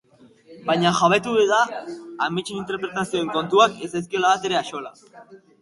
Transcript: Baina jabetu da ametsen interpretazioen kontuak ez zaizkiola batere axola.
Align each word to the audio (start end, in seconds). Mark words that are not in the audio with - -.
Baina 0.69 0.93
jabetu 0.99 1.33
da 1.51 1.59
ametsen 2.29 2.63
interpretazioen 2.63 3.31
kontuak 3.39 3.79
ez 3.85 3.91
zaizkiola 3.95 4.35
batere 4.37 4.63
axola. 4.65 4.95